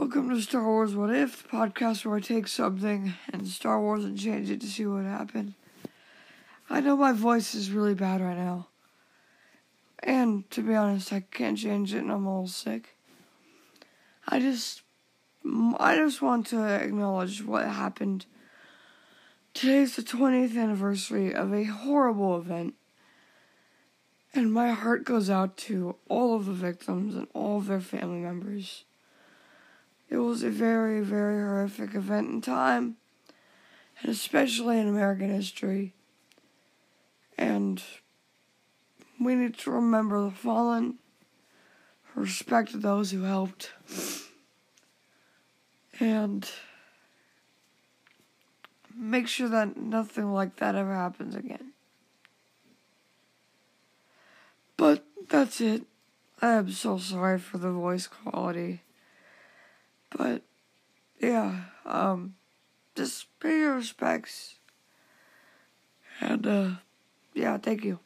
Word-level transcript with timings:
Welcome 0.00 0.30
to 0.30 0.40
Star 0.40 0.64
Wars 0.64 0.94
What 0.94 1.12
If, 1.12 1.42
the 1.42 1.48
podcast 1.48 2.06
where 2.06 2.18
I 2.18 2.20
take 2.20 2.46
something 2.46 3.14
in 3.32 3.46
Star 3.46 3.80
Wars 3.80 4.04
and 4.04 4.16
change 4.16 4.48
it 4.48 4.60
to 4.60 4.68
see 4.68 4.86
what 4.86 5.02
happened. 5.02 5.54
I 6.70 6.78
know 6.80 6.96
my 6.96 7.10
voice 7.10 7.52
is 7.52 7.72
really 7.72 7.94
bad 7.94 8.20
right 8.20 8.36
now. 8.36 8.68
And 9.98 10.48
to 10.52 10.62
be 10.62 10.76
honest, 10.76 11.12
I 11.12 11.24
can't 11.32 11.58
change 11.58 11.94
it 11.94 11.98
and 11.98 12.12
I'm 12.12 12.28
all 12.28 12.46
sick. 12.46 12.94
I 14.28 14.38
just 14.38 14.82
I 15.44 15.96
just 15.96 16.22
want 16.22 16.46
to 16.46 16.64
acknowledge 16.64 17.42
what 17.44 17.64
happened. 17.64 18.24
Today's 19.52 19.96
the 19.96 20.02
20th 20.02 20.56
anniversary 20.56 21.34
of 21.34 21.52
a 21.52 21.64
horrible 21.64 22.38
event. 22.38 22.74
And 24.32 24.52
my 24.52 24.70
heart 24.70 25.04
goes 25.04 25.28
out 25.28 25.56
to 25.56 25.96
all 26.08 26.36
of 26.36 26.46
the 26.46 26.52
victims 26.52 27.16
and 27.16 27.26
all 27.34 27.58
of 27.58 27.66
their 27.66 27.80
family 27.80 28.20
members. 28.20 28.84
It 30.10 30.16
was 30.16 30.42
a 30.42 30.50
very, 30.50 31.00
very 31.00 31.36
horrific 31.36 31.94
event 31.94 32.30
in 32.30 32.40
time, 32.40 32.96
and 34.00 34.10
especially 34.10 34.78
in 34.78 34.88
American 34.88 35.28
history. 35.28 35.92
And 37.36 37.82
we 39.20 39.34
need 39.34 39.58
to 39.58 39.70
remember 39.70 40.22
the 40.24 40.30
fallen, 40.30 40.98
respect 42.14 42.80
those 42.80 43.10
who 43.10 43.22
helped, 43.22 43.72
and 46.00 46.50
make 48.96 49.28
sure 49.28 49.48
that 49.48 49.76
nothing 49.76 50.32
like 50.32 50.56
that 50.56 50.74
ever 50.74 50.94
happens 50.94 51.34
again. 51.34 51.72
But 54.76 55.04
that's 55.28 55.60
it. 55.60 55.82
I 56.40 56.52
am 56.52 56.70
so 56.70 56.98
sorry 56.98 57.38
for 57.38 57.58
the 57.58 57.70
voice 57.70 58.06
quality. 58.06 58.80
But 60.18 60.42
yeah, 61.20 61.60
um, 61.86 62.34
just 62.96 63.28
pay 63.38 63.60
your 63.60 63.74
respects. 63.76 64.56
And 66.20 66.44
uh, 66.46 66.70
yeah, 67.34 67.56
thank 67.58 67.84
you. 67.84 68.00